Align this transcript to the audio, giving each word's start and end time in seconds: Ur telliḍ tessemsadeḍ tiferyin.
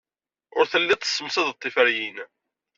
Ur 0.57 0.65
telliḍ 0.71 0.99
tessemsadeḍ 1.01 1.55
tiferyin. 1.57 2.17